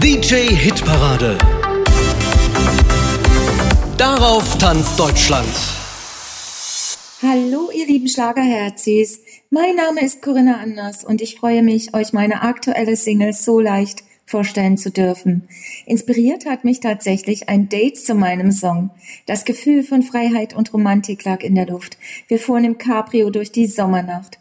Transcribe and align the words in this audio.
DJ 0.00 0.54
Hitparade. 0.54 1.38
Darauf 3.96 4.58
tanzt 4.58 4.98
Deutschland. 4.98 5.48
Hallo, 7.22 7.70
ihr 7.74 7.86
lieben 7.86 8.08
Schlagerherzis. 8.08 9.20
Mein 9.50 9.74
Name 9.76 10.02
ist 10.02 10.22
Corinna 10.22 10.58
Anders 10.60 11.04
und 11.04 11.20
ich 11.20 11.36
freue 11.36 11.62
mich, 11.62 11.94
euch 11.94 12.12
meine 12.12 12.42
aktuelle 12.42 12.94
Single 12.94 13.32
So 13.32 13.58
leicht 13.58 14.04
vorstellen 14.24 14.76
zu 14.76 14.90
dürfen. 14.90 15.48
Inspiriert 15.86 16.46
hat 16.46 16.64
mich 16.64 16.80
tatsächlich 16.80 17.48
ein 17.48 17.68
Date 17.68 17.98
zu 17.98 18.14
meinem 18.14 18.52
Song. 18.52 18.90
Das 19.26 19.44
Gefühl 19.44 19.82
von 19.82 20.02
Freiheit 20.02 20.54
und 20.54 20.72
Romantik 20.72 21.24
lag 21.24 21.42
in 21.42 21.54
der 21.54 21.66
Luft. 21.66 21.98
Wir 22.28 22.38
fuhren 22.38 22.64
im 22.64 22.78
Cabrio 22.78 23.30
durch 23.30 23.50
die 23.50 23.66
Sommernacht. 23.66 24.38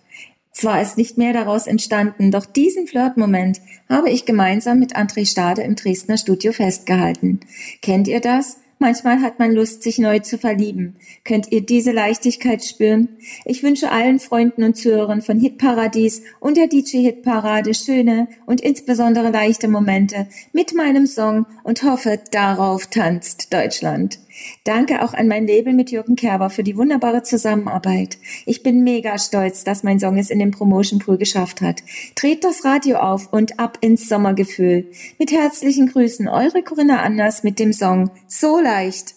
Zwar 0.58 0.82
ist 0.82 0.98
nicht 0.98 1.20
mehr 1.20 1.34
daraus 1.34 1.68
entstanden, 1.68 2.32
doch 2.32 2.48
diesen 2.48 2.88
Flirtmoment 2.88 3.62
habe 3.90 4.10
ich 4.10 4.26
gemeinsam 4.26 4.80
mit 4.80 4.96
André 4.96 5.30
Stade 5.30 5.62
im 5.62 5.76
Dresdner 5.76 6.18
Studio 6.18 6.52
festgehalten. 6.52 7.42
Kennt 7.84 8.08
ihr 8.08 8.22
das? 8.22 8.58
Manchmal 8.80 9.22
hat 9.22 9.38
man 9.38 9.52
Lust, 9.52 9.84
sich 9.84 10.00
neu 10.00 10.18
zu 10.18 10.40
verlieben. 10.40 10.96
Könnt 11.24 11.52
ihr 11.52 11.62
diese 11.62 11.92
Leichtigkeit 11.92 12.64
spüren? 12.64 13.10
Ich 13.46 13.62
wünsche 13.62 13.92
allen 13.92 14.20
Freunden 14.20 14.64
und 14.64 14.76
Zuhörern 14.76 15.22
von 15.22 15.40
Hitparadies 15.40 16.24
und 16.40 16.58
der 16.58 16.66
DJ 16.66 17.04
Hitparade 17.04 17.76
schöne 17.76 18.28
und 18.48 18.60
insbesondere 18.60 19.30
leichte 19.30 19.68
Momente 19.68 20.28
mit 20.54 20.74
meinem 20.74 21.06
Song 21.06 21.46
und 21.64 21.84
hoffe, 21.84 22.20
darauf 22.32 22.88
tanzt 22.88 23.54
Deutschland. 23.54 24.18
Danke 24.64 25.04
auch 25.04 25.14
an 25.14 25.28
mein 25.28 25.48
Label 25.48 25.74
mit 25.74 25.92
Jürgen 25.92 26.16
Kerber 26.16 26.50
für 26.50 26.64
die 26.64 26.78
wunderbare 26.78 27.24
Zusammenarbeit. 27.24 28.18
Ich 28.46 28.64
bin 28.64 28.84
mega 28.84 29.18
stolz, 29.18 29.64
dass 29.64 29.84
mein 29.84 30.00
Song 30.00 30.18
es 30.18 30.30
in 30.30 30.40
den 30.40 30.52
Promotion 30.52 31.00
Pool 31.00 31.18
geschafft 31.18 31.62
hat. 31.62 31.84
Dreht 32.16 32.44
das 32.44 32.66
Radio 32.66 32.98
auf 32.98 33.32
und 33.32 33.60
ab 33.60 33.78
ins 33.82 34.08
Sommergefühl. 34.08 34.92
Mit 35.20 35.32
herzlichen 35.32 35.88
Grüßen, 35.88 36.28
eure 36.28 36.64
Corinna 36.64 37.02
Anders 37.02 37.44
mit 37.44 37.60
dem 37.60 37.74
Song 37.74 38.12
So 38.28 38.60
leicht. 38.60 39.16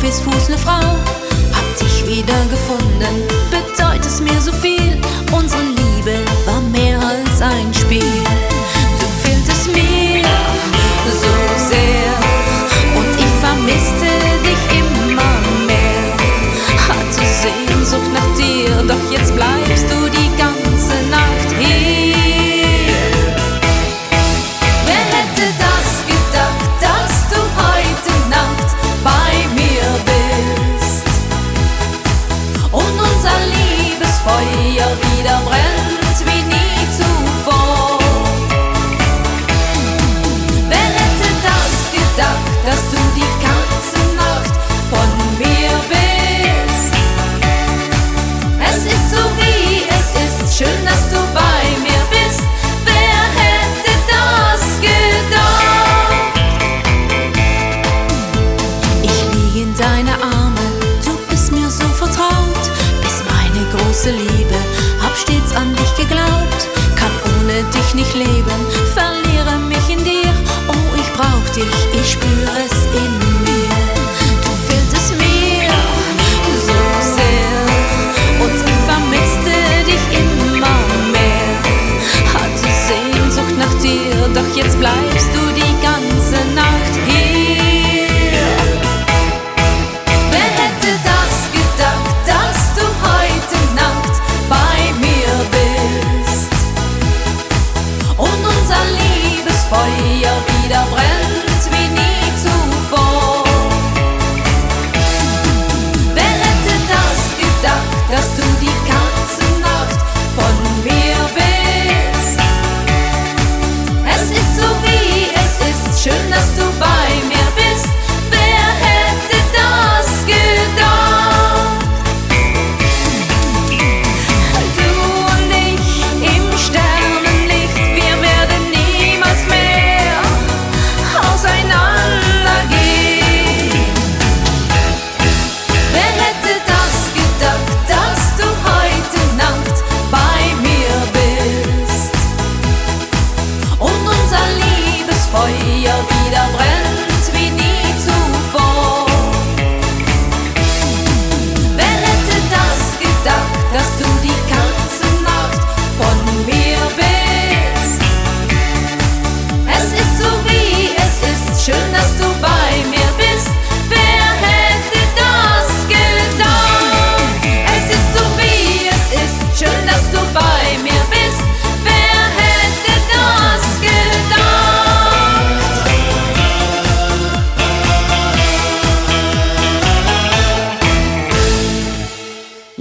Bis 0.00 0.20
Fuß 0.20 0.48
ne 0.48 0.58
Frau. 0.58 0.80
Hab 1.52 1.78
dich 1.78 2.06
wieder 2.06 2.44
gefunden, 2.46 3.24
bedeutet 3.50 4.20
mir 4.20 4.40
so 4.40 4.52
viel. 4.52 4.69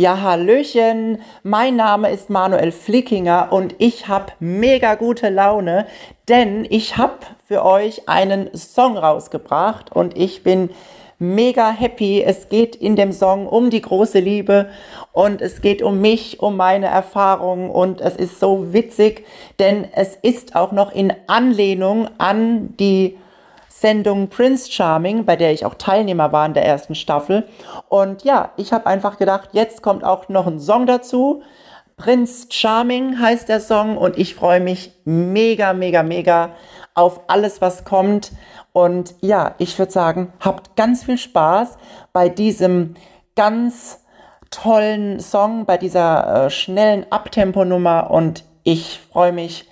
Ja, 0.10 0.22
Hallöchen, 0.22 1.22
mein 1.44 1.76
Name 1.76 2.10
ist 2.10 2.32
Manuel 2.32 2.72
Flickinger 2.72 3.50
und 3.52 3.76
ich 3.78 4.08
habe 4.08 4.32
mega 4.40 4.96
gute 4.96 5.30
Laune, 5.30 5.86
denn 6.28 6.66
ich 6.68 6.98
habe 6.98 7.20
für 7.48 7.64
euch 7.64 8.10
einen 8.10 8.50
Song 8.58 8.98
rausgebracht 8.98 9.92
und 9.92 10.18
ich 10.18 10.42
bin 10.42 10.72
mega 11.20 11.70
happy. 11.70 12.24
Es 12.24 12.50
geht 12.50 12.76
in 12.76 12.96
dem 12.96 13.12
Song 13.12 13.46
um 13.46 13.70
die 13.70 13.84
große 13.84 14.20
Liebe 14.20 14.70
und 15.12 15.44
es 15.44 15.62
geht 15.62 15.84
um 15.84 16.02
mich, 16.02 16.40
um 16.40 16.58
meine 16.58 16.88
Erfahrungen 16.88 17.70
und 17.70 18.02
es 18.02 18.16
ist 18.16 18.40
so 18.40 18.74
witzig, 18.74 19.28
denn 19.60 19.88
es 19.94 20.16
ist 20.16 20.56
auch 20.56 20.72
noch 20.72 20.92
in 20.92 21.14
Anlehnung 21.28 22.10
an 22.18 22.76
die 22.80 23.16
Sendung 23.80 24.28
Prince 24.28 24.70
Charming, 24.70 25.24
bei 25.24 25.38
der 25.38 25.54
ich 25.54 25.66
auch 25.66 25.76
Teilnehmer 25.76 26.34
war 26.34 26.46
in 26.46 26.54
der 26.54 26.66
ersten 26.66 26.96
Staffel. 26.96 27.48
Und 27.88 28.26
ja, 28.26 28.52
ich 28.58 28.74
habe 28.74 28.88
einfach 28.88 29.18
gedacht, 29.18 29.50
jetzt 29.54 29.82
kommt 29.82 30.04
auch 30.04 30.28
noch 30.28 30.48
ein 30.48 30.60
Song 30.60 30.86
dazu. 30.86 31.44
Prince 31.96 32.48
Charming 32.50 33.20
heißt 33.20 33.48
der 33.48 33.62
Song 33.62 33.98
und 33.98 34.18
ich 34.18 34.36
freue 34.36 34.60
mich 34.60 34.92
mega, 35.06 35.72
mega, 35.72 36.04
mega 36.04 36.52
auf 36.94 37.22
alles, 37.28 37.62
was 37.62 37.86
kommt. 37.86 38.34
Und 38.74 39.16
ja, 39.22 39.56
ich 39.60 39.80
würde 39.80 39.94
sagen, 39.94 40.34
habt 40.42 40.76
ganz 40.76 41.06
viel 41.06 41.18
Spaß 41.18 41.78
bei 42.12 42.28
diesem 42.28 42.96
ganz 43.36 44.04
tollen 44.52 45.22
Song, 45.22 45.66
bei 45.66 45.78
dieser 45.78 46.48
äh, 46.48 46.50
schnellen 46.50 47.10
Abtemponummer 47.12 48.12
und 48.12 48.44
ich 48.64 49.00
freue 49.12 49.32
mich, 49.32 49.70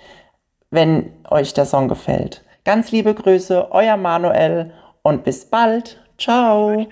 wenn 0.70 1.12
euch 1.28 1.52
der 1.52 1.66
Song 1.66 1.88
gefällt. 1.88 2.42
Ganz 2.68 2.92
liebe 2.92 3.14
Grüße, 3.14 3.68
euer 3.70 3.96
Manuel 3.96 4.74
und 5.00 5.24
bis 5.24 5.46
bald. 5.46 5.98
Ciao. 6.18 6.86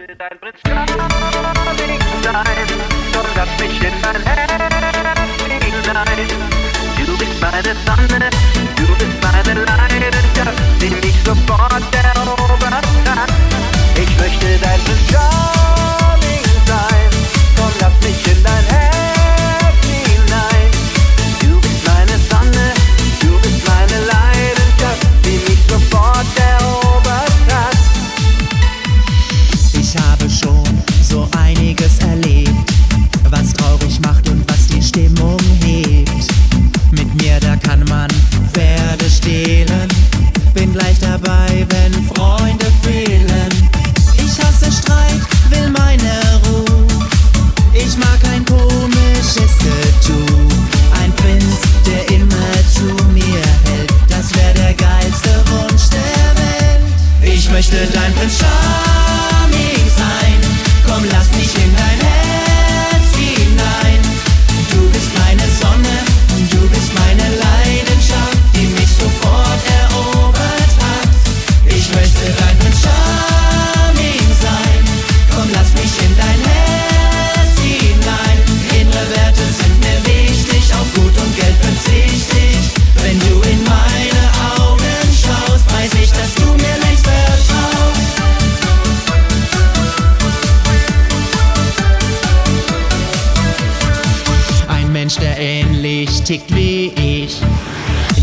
Tickt 96.27 96.53
wie 96.57 96.93
ich, 96.97 97.41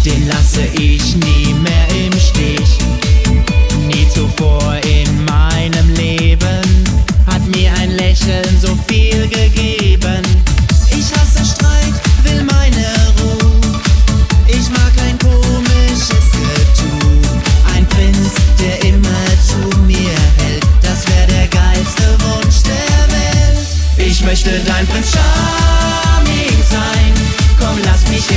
den 0.04 0.28
lasse 0.28 0.64
ich 0.78 1.16
nie 1.16 1.54
mehr 1.54 1.88
im 2.06 2.12
Stich. 2.20 2.78
Nie 3.88 4.06
zuvor 4.14 4.76
in 4.84 5.24
meinem 5.24 5.94
Leben 5.94 6.84
hat 7.26 7.48
mir 7.56 7.72
ein 7.80 7.92
Lächeln 7.92 8.60
so 8.62 8.78
viel 8.90 9.26
gegeben. 9.30 10.22
Ich 10.90 11.14
hasse 11.16 11.46
Streit, 11.46 11.94
will 12.24 12.44
meine 12.44 12.88
Ruhe. 13.22 13.62
Ich 14.48 14.70
mag 14.70 14.92
ein 15.08 15.18
komisches 15.20 16.28
Getue. 16.34 17.22
Ein 17.74 17.88
Prinz, 17.88 18.34
der 18.60 18.84
immer 18.84 19.28
zu 19.48 19.80
mir 19.84 20.18
hält. 20.44 20.66
Das 20.82 21.08
wäre 21.08 21.28
der 21.28 21.48
geilste 21.48 22.04
Wunsch 22.26 22.64
der 22.64 23.16
Welt. 23.16 23.66
Ich 23.96 24.22
möchte 24.26 24.60
dein 24.66 24.86
Prinz 24.88 25.08
Charming 25.14 26.64
sein. 26.70 27.12
me 28.10 28.33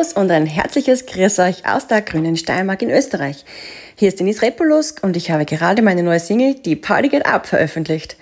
Servus 0.00 0.12
und 0.14 0.30
ein 0.30 0.46
herzliches 0.46 1.04
Grüß 1.06 1.38
euch 1.40 1.66
aus 1.66 1.86
der 1.86 2.00
grünen 2.00 2.36
Steiermark 2.36 2.80
in 2.82 2.90
Österreich. 2.90 3.44
Hier 3.96 4.08
ist 4.08 4.18
Denise 4.18 4.42
Repolusk 4.42 5.02
und 5.02 5.16
ich 5.16 5.30
habe 5.30 5.44
gerade 5.44 5.82
meine 5.82 6.02
neue 6.02 6.20
Single 6.20 6.54
Die 6.54 6.76
Party 6.76 7.08
Get 7.08 7.26
Up 7.26 7.46
veröffentlicht. 7.46 8.16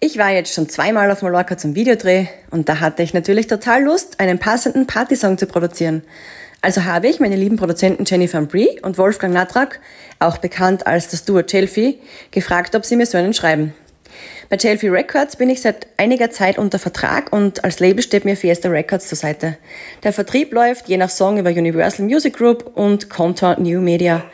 Ich 0.00 0.16
war 0.16 0.30
jetzt 0.30 0.54
schon 0.54 0.68
zweimal 0.68 1.10
auf 1.10 1.22
Mallorca 1.22 1.58
zum 1.58 1.74
Videodreh 1.74 2.26
und 2.50 2.68
da 2.68 2.80
hatte 2.80 3.02
ich 3.02 3.12
natürlich 3.12 3.46
total 3.46 3.82
Lust, 3.82 4.20
einen 4.20 4.38
passenden 4.38 4.86
Partysong 4.86 5.36
zu 5.36 5.46
produzieren. 5.46 6.02
Also 6.62 6.84
habe 6.84 7.08
ich 7.08 7.20
meine 7.20 7.36
lieben 7.36 7.56
Produzenten 7.56 8.04
Jennifer 8.06 8.40
Brie 8.42 8.80
und 8.82 8.96
Wolfgang 8.96 9.34
Natrak, 9.34 9.80
auch 10.20 10.38
bekannt 10.38 10.86
als 10.86 11.08
das 11.08 11.24
Duo 11.24 11.42
Chelsea, 11.42 11.94
gefragt, 12.30 12.74
ob 12.74 12.84
sie 12.84 12.96
mir 12.96 13.06
so 13.06 13.18
einen 13.18 13.34
schreiben. 13.34 13.74
Bei 14.48 14.56
Chelsea 14.56 14.90
Records 14.90 15.36
bin 15.36 15.50
ich 15.50 15.60
seit 15.60 15.86
einiger 15.96 16.30
Zeit 16.30 16.58
unter 16.58 16.78
Vertrag 16.78 17.32
und 17.32 17.64
als 17.64 17.80
Label 17.80 18.02
steht 18.02 18.24
mir 18.24 18.36
Fiesta 18.36 18.68
Records 18.68 19.08
zur 19.08 19.18
Seite. 19.18 19.58
Der 20.02 20.12
Vertrieb 20.12 20.52
läuft 20.52 20.88
je 20.88 20.96
nach 20.96 21.10
Song 21.10 21.38
über 21.38 21.50
Universal 21.50 22.06
Music 22.06 22.36
Group 22.36 22.70
und 22.74 23.10
Contour 23.10 23.56
New 23.58 23.80
Media. 23.80 24.24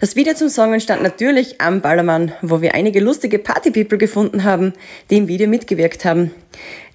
Das 0.00 0.16
Video 0.16 0.34
zum 0.34 0.48
Song 0.48 0.72
entstand 0.72 1.02
natürlich 1.02 1.60
am 1.60 1.80
Ballermann, 1.80 2.32
wo 2.42 2.60
wir 2.60 2.74
einige 2.74 2.98
lustige 3.00 3.38
Party-People 3.38 3.98
gefunden 3.98 4.42
haben, 4.42 4.72
die 5.10 5.18
im 5.18 5.28
Video 5.28 5.46
mitgewirkt 5.48 6.04
haben. 6.04 6.32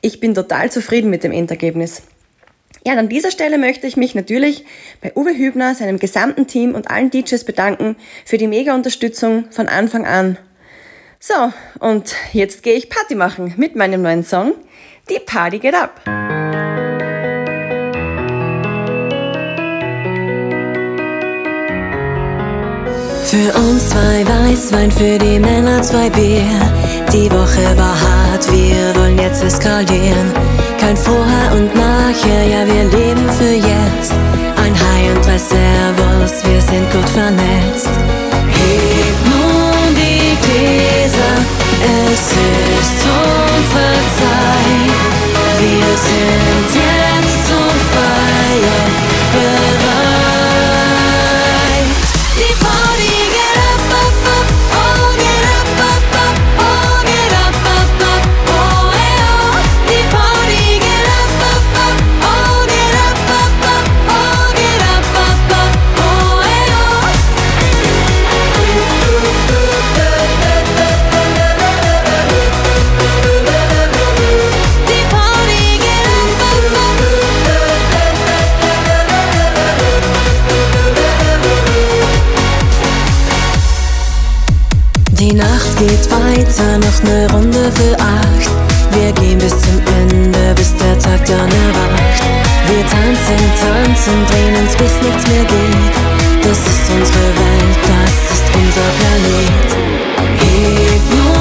Ich 0.01 0.19
bin 0.19 0.35
total 0.35 0.71
zufrieden 0.71 1.09
mit 1.09 1.23
dem 1.23 1.31
Endergebnis. 1.31 2.01
Ja, 2.85 2.93
an 2.93 3.09
dieser 3.09 3.31
Stelle 3.31 3.57
möchte 3.57 3.87
ich 3.87 3.97
mich 3.97 4.15
natürlich 4.15 4.65
bei 5.01 5.11
Uwe 5.15 5.37
Hübner, 5.37 5.75
seinem 5.75 5.99
gesamten 5.99 6.47
Team 6.47 6.75
und 6.75 6.89
allen 6.89 7.09
DJs 7.09 7.43
bedanken 7.43 7.95
für 8.23 8.37
die 8.37 8.47
mega 8.47 8.75
Unterstützung 8.75 9.45
von 9.51 9.67
Anfang 9.67 10.05
an. 10.05 10.37
So, 11.19 11.51
und 11.79 12.15
jetzt 12.31 12.61
gehe 12.61 12.75
ich 12.75 12.89
Party 12.89 13.15
machen 13.15 13.53
mit 13.57 13.75
meinem 13.75 14.03
neuen 14.03 14.23
Song, 14.23 14.53
Die 15.09 15.19
Party 15.19 15.57
geht 15.57 15.73
ab. 15.73 16.01
Für 23.25 23.57
uns 23.57 23.89
zwei 23.89 24.25
Weißwein, 24.25 24.91
für 24.91 25.17
die 25.17 25.39
Männer 25.39 25.81
zwei 25.81 26.09
Bier. 26.09 26.43
Die 27.11 27.31
Woche 27.31 27.77
war 27.77 27.99
hart, 27.99 28.49
wir 28.51 28.95
wollen 28.95 29.17
jetzt 29.17 29.43
eskalieren. 29.43 30.31
Kein 30.79 30.95
Vorher 30.95 31.51
und 31.53 31.73
Nachher, 31.73 32.45
ja, 32.45 32.65
wir 32.65 32.83
leben 32.83 33.29
für 33.31 33.55
jetzt. 33.55 34.13
Ein 34.63 34.73
Hai 34.73 35.11
und 35.13 35.25
drei 35.25 35.37
Servus, 35.37 36.43
wir 36.45 36.61
sind 36.61 36.91
gut 36.91 37.09
vernetzt. 37.09 38.16
Nacht 85.97 86.09
geht 86.35 86.47
weiter, 86.47 86.77
noch 86.77 87.03
ne 87.03 87.27
Runde 87.31 87.71
für 87.73 87.99
acht. 87.99 88.51
Wir 88.91 89.11
gehen 89.13 89.37
bis 89.37 89.51
zum 89.51 89.79
Ende, 90.01 90.53
bis 90.55 90.75
der 90.75 90.97
Tag 90.99 91.25
dann 91.25 91.49
erwacht. 91.49 92.23
Wir 92.67 92.83
tanzen, 92.85 93.41
tanzen, 93.59 94.25
drehen 94.29 94.55
uns 94.61 94.75
bis 94.75 95.01
nichts 95.01 95.27
mehr 95.27 95.43
geht. 95.43 95.95
Das 96.43 96.57
ist 96.57 96.89
unsere 96.89 97.27
Welt, 97.35 97.77
das 97.83 98.37
ist 98.37 98.45
unser 98.55 98.89
Planet. 98.99 99.69
Heb 100.39 101.36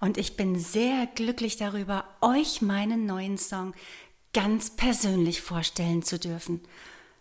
und 0.00 0.18
ich 0.18 0.36
bin 0.36 0.58
sehr 0.58 1.06
glücklich 1.06 1.56
darüber, 1.56 2.04
euch 2.20 2.62
meinen 2.62 3.06
neuen 3.06 3.38
Song 3.38 3.74
ganz 4.32 4.70
persönlich 4.70 5.40
vorstellen 5.40 6.02
zu 6.02 6.18
dürfen. 6.18 6.60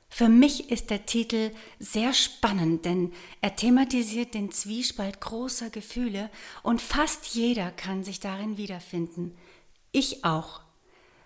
Für 0.09 0.29
mich 0.29 0.71
ist 0.71 0.89
der 0.89 1.05
Titel 1.05 1.51
sehr 1.79 2.13
spannend, 2.13 2.85
denn 2.85 3.11
er 3.41 3.55
thematisiert 3.55 4.33
den 4.33 4.51
Zwiespalt 4.51 5.19
großer 5.19 5.69
Gefühle 5.69 6.29
und 6.63 6.81
fast 6.81 7.27
jeder 7.35 7.71
kann 7.71 8.03
sich 8.03 8.19
darin 8.19 8.57
wiederfinden. 8.57 9.35
Ich 9.91 10.23
auch. 10.23 10.61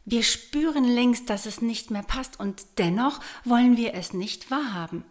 Wir 0.04 0.24
spüren 0.24 0.86
längst, 0.86 1.30
dass 1.30 1.46
es 1.46 1.62
nicht 1.62 1.92
mehr 1.92 2.04
passt 2.04 2.40
und 2.40 2.64
dennoch 2.80 3.20
wollen 3.46 3.78
wir 3.78 3.94
es 3.94 4.14
nicht 4.14 4.50
wahrhaben. 4.50 5.06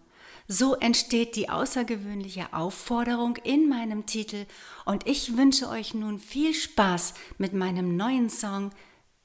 So 0.52 0.74
entsteht 0.74 1.36
die 1.36 1.48
außergewöhnliche 1.48 2.52
Aufforderung 2.52 3.36
in 3.44 3.68
meinem 3.68 4.06
Titel 4.06 4.46
und 4.84 5.06
ich 5.06 5.36
wünsche 5.36 5.68
euch 5.68 5.94
nun 5.94 6.18
viel 6.18 6.54
Spaß 6.54 7.14
mit 7.38 7.52
meinem 7.52 7.96
neuen 7.96 8.28
Song 8.28 8.72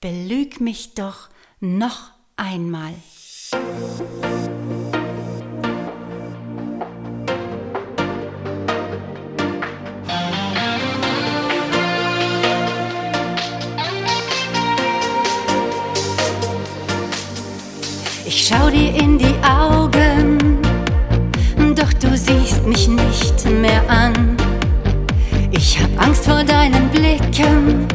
Belüg 0.02 0.62
mich 0.62 0.94
doch 0.94 1.30
noch 1.60 2.12
einmal. 2.38 2.94
Ich 18.28 18.48
schau 18.48 18.70
dir 18.70 18.94
in 18.94 19.18
die 19.18 19.35
mich 22.66 22.88
nicht 22.88 23.46
mehr 23.46 23.82
an. 23.90 24.36
Ich 25.52 25.80
hab 25.80 25.90
Angst 26.04 26.26
vor 26.26 26.44
deinen 26.44 26.90
Blicken, 26.90 27.88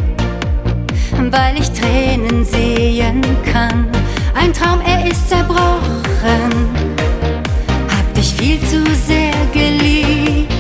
weil 1.31 1.59
ich 1.59 1.71
Tränen 1.71 2.45
sehen 2.45 3.21
kann. 3.53 3.89
Ein 4.35 4.53
Traum, 4.53 4.81
er 4.81 5.11
ist 5.11 5.29
zerbrochen. 5.29 6.53
Hab 7.89 8.15
dich 8.15 8.33
viel 8.35 8.61
zu 8.61 8.85
sehr 9.07 9.35
geliebt 9.53 10.53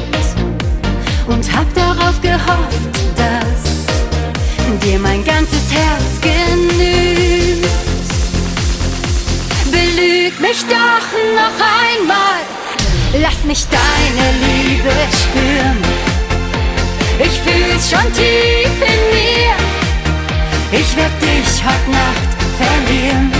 und 1.29 1.57
hab 1.57 1.73
darauf 1.75 2.21
gehofft, 2.21 2.95
dass 3.17 3.87
dir 4.85 4.99
mein 4.99 5.25
ganzes 5.25 5.73
Herz 5.73 6.21
genügt. 6.21 7.69
Belüg 9.71 10.40
mich 10.40 10.64
doch 10.69 11.09
noch 11.37 11.59
einmal, 11.61 12.40
lass 13.19 13.45
mich 13.45 13.67
deine 13.67 14.26
Liebe 14.40 14.90
spüren. 15.12 15.79
Ich 17.19 17.40
fühl's 17.40 17.90
schon 17.90 18.12
tief 18.12 18.76
in 18.81 19.02
mir, 19.11 19.55
ich 20.73 20.97
werd 20.97 21.21
dich 21.21 21.64
heut 21.64 21.88
Nacht 21.88 22.31
verlieren. 22.59 23.33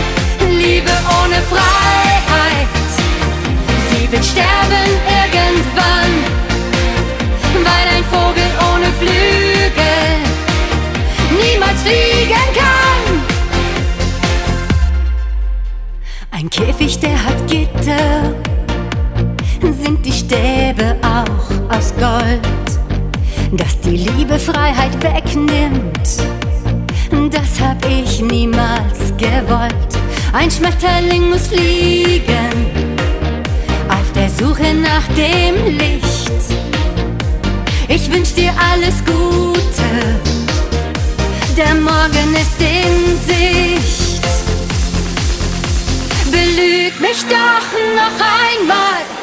Liebe 0.51 0.91
ohne 1.23 1.41
Freiheit, 1.49 2.69
sie 3.91 4.11
wird 4.11 4.25
sterben 4.25 4.91
irgendwann, 5.07 6.13
weil 7.65 7.87
ein 7.97 8.05
Vogel 8.05 8.51
ohne 8.75 8.93
Flügel 8.99 10.11
niemals 11.41 11.81
fliegen 11.83 12.49
kann. 12.55 13.21
Ein 16.33 16.51
Käfig, 16.51 16.99
der 16.99 17.23
hat 17.25 17.47
Gitter, 17.47 18.35
sind 19.61 20.05
die 20.05 20.13
Stäbe 20.13 20.97
auch 21.03 21.77
aus 21.77 21.93
Gold, 21.99 22.41
dass 23.53 23.79
die 23.81 23.97
Liebe 23.97 24.39
Freiheit 24.39 24.93
wegnimmt. 25.03 26.01
Das 27.31 27.61
hab 27.61 27.85
ich 27.87 28.21
niemals 28.23 29.13
gewollt. 29.17 29.75
Ein 30.33 30.51
Schmetterling 30.51 31.31
muss 31.31 31.49
fliegen, 31.49 32.67
auf 33.89 34.13
der 34.15 34.31
Suche 34.31 34.75
nach 34.75 35.07
dem 35.17 35.77
Licht. 35.77 36.31
Ich 37.89 38.13
wünsch 38.13 38.35
dir 38.35 38.53
alles 38.73 39.05
Gute 39.05 39.61
der 41.61 41.75
Morgen 41.75 42.35
ist 42.35 42.61
in 42.61 43.19
Sicht. 43.27 44.23
Belüg 46.31 46.99
mich 47.01 47.23
doch 47.29 47.69
noch 47.99 48.19
einmal. 48.19 49.20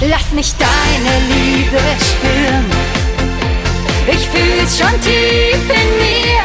Lass 0.00 0.30
mich 0.32 0.54
deine 0.54 1.18
Liebe 1.28 1.80
spüren. 2.00 2.66
Ich 4.06 4.28
fühl's 4.28 4.78
schon 4.78 5.00
tief 5.00 5.62
in 5.68 5.88
mir. 5.98 6.38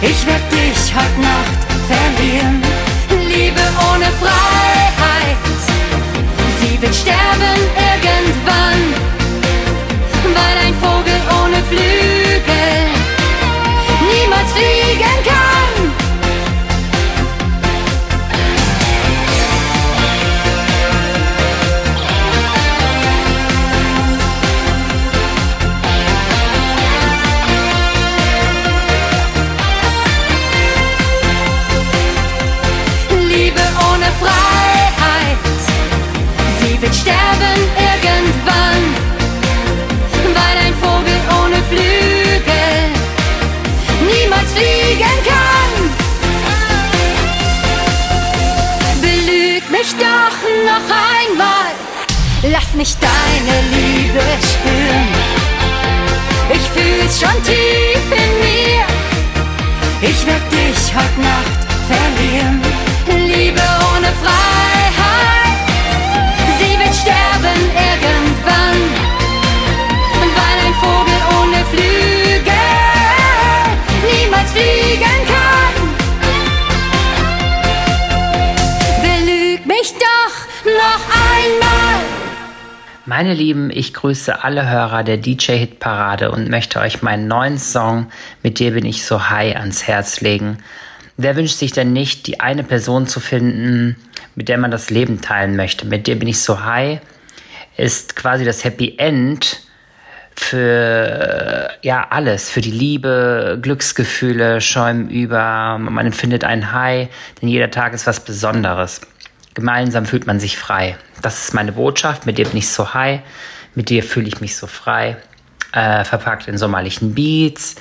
Ich 0.00 0.26
werd 0.26 0.50
dich 0.50 0.94
heute 0.94 1.20
Nacht 1.20 1.60
verlieren. 1.86 2.62
Liebe 3.28 3.60
ohne 3.92 4.06
Freiheit. 4.22 5.36
Sie 6.60 6.80
wird 6.80 6.94
sterben 6.94 7.60
irgendwann. 7.76 8.79
Meine 83.20 83.34
Lieben, 83.34 83.68
ich 83.68 83.92
grüße 83.92 84.44
alle 84.44 84.70
Hörer 84.70 85.04
der 85.04 85.18
DJ-Hit-Parade 85.18 86.30
und 86.30 86.48
möchte 86.48 86.80
euch 86.80 87.02
meinen 87.02 87.28
neuen 87.28 87.58
Song 87.58 88.10
Mit 88.42 88.58
dir 88.58 88.70
bin 88.70 88.86
ich 88.86 89.04
so 89.04 89.28
high 89.28 89.56
ans 89.56 89.86
Herz 89.86 90.22
legen. 90.22 90.56
Wer 91.18 91.36
wünscht 91.36 91.58
sich 91.58 91.70
denn 91.70 91.92
nicht, 91.92 92.26
die 92.26 92.40
eine 92.40 92.64
Person 92.64 93.06
zu 93.06 93.20
finden, 93.20 93.96
mit 94.36 94.48
der 94.48 94.56
man 94.56 94.70
das 94.70 94.88
Leben 94.88 95.20
teilen 95.20 95.54
möchte? 95.54 95.86
Mit 95.86 96.06
dir 96.06 96.18
bin 96.18 96.28
ich 96.28 96.40
so 96.40 96.64
high 96.64 97.00
ist 97.76 98.16
quasi 98.16 98.46
das 98.46 98.64
Happy 98.64 98.94
End 98.96 99.64
für 100.34 101.76
äh, 101.82 101.86
ja 101.86 102.06
alles, 102.08 102.48
für 102.48 102.62
die 102.62 102.70
Liebe, 102.70 103.58
Glücksgefühle 103.60 104.62
schäumen 104.62 105.10
über, 105.10 105.76
man 105.76 106.06
empfindet 106.06 106.44
einen 106.44 106.72
High, 106.72 107.10
denn 107.42 107.50
jeder 107.50 107.70
Tag 107.70 107.92
ist 107.92 108.06
was 108.06 108.24
Besonderes. 108.24 109.02
Gemeinsam 109.60 110.06
fühlt 110.06 110.26
man 110.26 110.40
sich 110.40 110.56
frei. 110.56 110.96
Das 111.20 111.44
ist 111.44 111.54
meine 111.54 111.72
Botschaft, 111.72 112.24
mit 112.24 112.38
dir 112.38 112.46
bin 112.46 112.56
ich 112.56 112.70
so 112.70 112.94
high, 112.94 113.20
mit 113.74 113.90
dir 113.90 114.02
fühle 114.02 114.26
ich 114.26 114.40
mich 114.40 114.56
so 114.56 114.66
frei, 114.66 115.18
äh, 115.72 116.02
verpackt 116.04 116.48
in 116.48 116.56
sommerlichen 116.56 117.14
Beats 117.14 117.76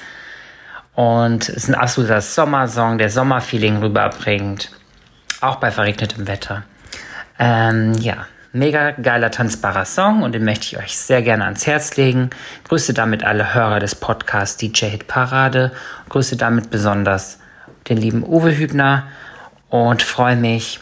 und 0.94 1.48
es 1.48 1.56
ist 1.56 1.70
ein 1.70 1.76
absoluter 1.76 2.20
Sommersong, 2.20 2.98
der 2.98 3.10
Sommerfeeling 3.10 3.78
rüberbringt, 3.78 4.72
auch 5.40 5.56
bei 5.56 5.72
verregnetem 5.72 6.28
Wetter. 6.28 6.64
Ähm, 7.40 7.94
ja, 7.94 8.28
mega 8.52 8.92
geiler, 8.92 9.32
tanzbarer 9.32 9.86
Song 9.86 10.24
und 10.24 10.34
den 10.34 10.44
möchte 10.44 10.66
ich 10.66 10.78
euch 10.78 10.98
sehr 10.98 11.22
gerne 11.22 11.46
ans 11.46 11.66
Herz 11.66 11.96
legen. 11.96 12.32
Grüße 12.68 12.94
damit 12.94 13.24
alle 13.24 13.54
Hörer 13.54 13.80
des 13.80 13.96
Podcasts 13.96 14.58
DJ 14.58 14.88
Hit 14.88 15.08
Parade. 15.08 15.72
Grüße 16.10 16.36
damit 16.36 16.70
besonders 16.70 17.40
den 17.88 17.96
lieben 17.96 18.26
Uwe 18.28 18.58
Hübner 18.58 19.08
und 19.70 20.02
freue 20.02 20.36
mich, 20.36 20.82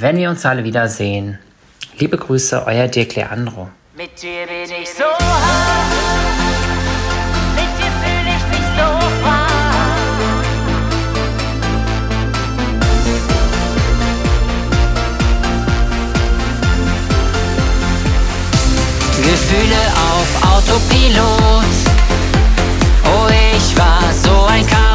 wenn 0.00 0.16
wir 0.16 0.30
uns 0.30 0.46
alle 0.46 0.64
wiedersehen. 0.64 1.38
Liebe 1.98 2.16
Grüße, 2.16 2.64
euer 2.66 2.86
Dirk 2.88 3.16
Leandro. 3.16 3.68
Mit 3.96 4.22
dir 4.22 4.46
bin 4.46 4.70
ich 4.80 4.88
so 4.90 5.04
high. 5.04 5.88
Mit 7.56 7.70
dir 7.78 7.92
fühle 8.00 8.30
ich 8.36 8.44
mich 8.52 8.66
so 8.76 8.88
frei. 9.22 9.48
Gefühle 19.16 19.82
auf 20.10 20.28
Autopilot. 20.52 21.74
Oh, 23.04 23.28
ich 23.56 23.76
war 23.76 24.12
so 24.12 24.46
ein 24.46 24.64
Chaos. 24.66 24.87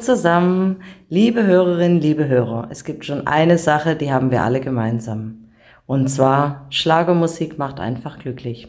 Zusammen, 0.00 0.82
liebe 1.08 1.44
Hörerinnen, 1.44 2.00
liebe 2.00 2.26
Hörer. 2.28 2.68
Es 2.70 2.84
gibt 2.84 3.04
schon 3.04 3.26
eine 3.26 3.58
Sache, 3.58 3.96
die 3.96 4.12
haben 4.12 4.30
wir 4.30 4.42
alle 4.42 4.60
gemeinsam. 4.60 5.48
Und 5.86 6.08
zwar, 6.08 6.66
Schlagermusik 6.70 7.58
macht 7.58 7.80
einfach 7.80 8.18
glücklich. 8.18 8.68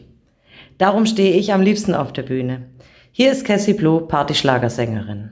Darum 0.78 1.06
stehe 1.06 1.36
ich 1.36 1.52
am 1.52 1.62
liebsten 1.62 1.94
auf 1.94 2.12
der 2.12 2.22
Bühne. 2.24 2.68
Hier 3.12 3.32
ist 3.32 3.44
Cassie 3.44 3.74
Blue, 3.74 4.02
Partyschlagersängerin. 4.02 5.30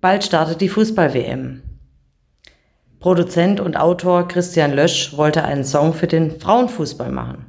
Bald 0.00 0.24
startet 0.24 0.60
die 0.60 0.68
Fußball-WM. 0.68 1.62
Produzent 3.00 3.60
und 3.60 3.76
Autor 3.76 4.28
Christian 4.28 4.74
Lösch 4.74 5.16
wollte 5.16 5.44
einen 5.44 5.64
Song 5.64 5.94
für 5.94 6.06
den 6.06 6.40
Frauenfußball 6.40 7.10
machen. 7.10 7.46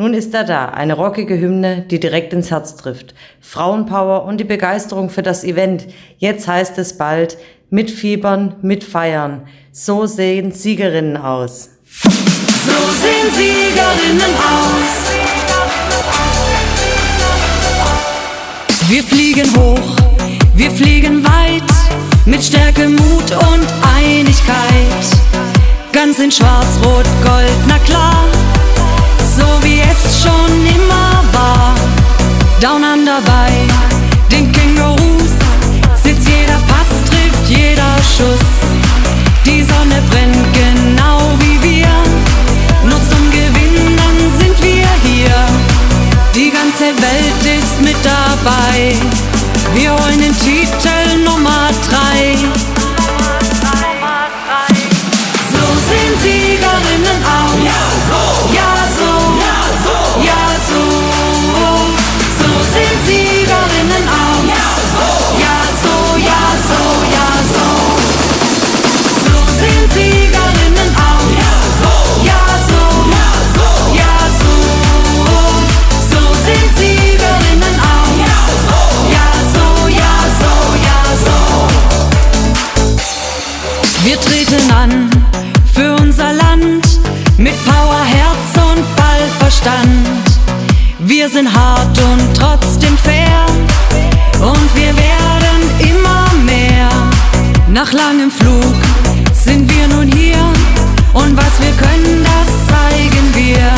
Nun 0.00 0.14
ist 0.14 0.32
er 0.32 0.44
da, 0.44 0.66
eine 0.66 0.94
rockige 0.94 1.40
Hymne, 1.40 1.84
die 1.90 1.98
direkt 1.98 2.32
ins 2.32 2.52
Herz 2.52 2.76
trifft. 2.76 3.16
Frauenpower 3.40 4.26
und 4.26 4.38
die 4.38 4.44
Begeisterung 4.44 5.10
für 5.10 5.22
das 5.22 5.42
Event. 5.42 5.88
Jetzt 6.18 6.46
heißt 6.46 6.78
es 6.78 6.96
bald, 6.96 7.36
mitfiebern, 7.68 8.54
mitfeiern. 8.62 9.48
So 9.72 10.06
sehen 10.06 10.52
Siegerinnen 10.52 11.16
aus. 11.16 11.70
So 11.84 12.78
sehen 13.02 13.32
Siegerinnen 13.32 14.34
aus. 14.38 15.10
Wir 18.88 19.02
fliegen 19.02 19.50
hoch, 19.56 19.96
wir 20.54 20.70
fliegen 20.70 21.24
weit, 21.24 21.62
mit 22.24 22.44
Stärke, 22.44 22.88
Mut 22.88 23.32
und 23.32 23.66
Einigkeit. 23.96 25.08
Ganz 25.92 26.20
in 26.20 26.30
Schwarz, 26.30 26.78
Rot, 26.84 27.06
Gold, 27.24 27.58
na 27.66 27.78
klar 27.78 28.37
so 29.38 29.46
wie 29.62 29.80
es 29.80 30.22
schon 30.22 30.52
immer 30.66 31.22
war. 31.32 31.74
Down 32.60 32.82
under 32.82 33.20
bei 33.24 33.52
den 34.30 34.50
Kängurus 34.52 35.34
sitzt 36.02 36.28
jeder 36.28 36.60
Pass, 36.70 36.90
trifft 37.08 37.48
jeder 37.48 37.94
Schuss. 38.14 38.50
Die 39.46 39.62
Sonne 39.62 40.02
brennt 40.10 40.46
genau 40.52 41.18
wie 41.38 41.56
wir, 41.62 41.88
nur 42.84 43.00
zum 43.10 43.24
Gewinnen 43.30 44.18
sind 44.38 44.56
wir 44.62 44.88
hier. 45.06 45.36
Die 46.34 46.50
ganze 46.50 46.86
Welt 47.06 47.42
ist 47.58 47.80
mit 47.80 47.96
dabei, 48.04 48.94
Wir 91.28 91.34
sind 91.34 91.54
hart 91.54 91.98
und 91.98 92.34
trotzdem 92.34 92.96
fair 92.96 93.44
und 94.40 94.74
wir 94.74 94.96
werden 94.96 95.62
immer 95.78 96.24
mehr. 96.42 96.88
Nach 97.68 97.92
langem 97.92 98.30
Flug 98.30 98.74
sind 99.34 99.70
wir 99.70 99.88
nun 99.88 100.10
hier 100.10 100.38
und 101.12 101.36
was 101.36 101.52
wir 101.60 101.72
können, 101.72 102.24
das 102.24 102.48
zeigen 102.72 103.26
wir. 103.34 103.70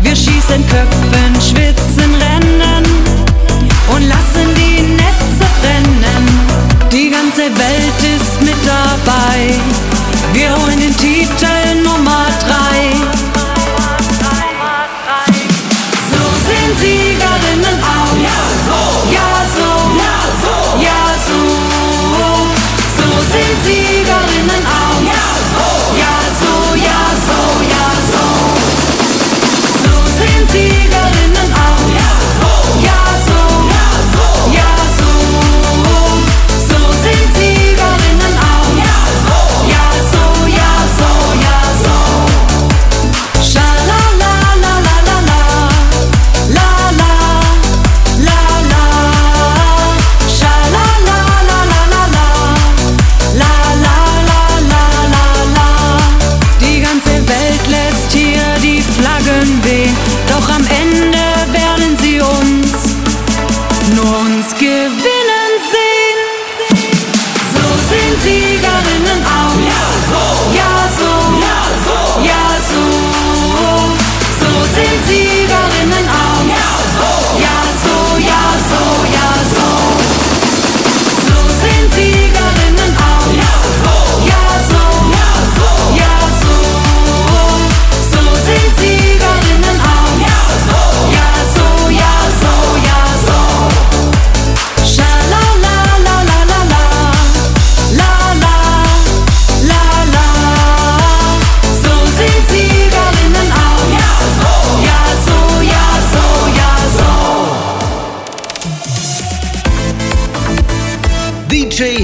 Wir 0.00 0.16
schießen 0.16 0.66
Köpfen, 0.68 1.34
schwitzen, 1.42 2.14
rennen 2.14 2.84
und 3.94 4.08
lassen 4.08 4.48
die 4.56 4.80
Netze 4.80 5.44
brennen. 5.60 6.24
Die 6.90 7.10
ganze 7.10 7.54
Welt 7.54 8.00
ist 8.16 8.40
mit 8.40 8.56
dabei. 8.64 9.60
Wir 10.32 10.56
holen 10.56 10.80
den 10.80 10.96
Titel 10.96 11.82
Nummer 11.84 12.31
Sehen 23.32 23.56
Siegerinnen 23.64 24.66
aus. 24.66 25.01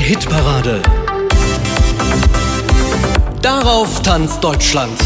Hitparade. 0.09 0.81
Darauf 3.42 4.01
tanzt 4.01 4.42
Deutschland. 4.42 4.99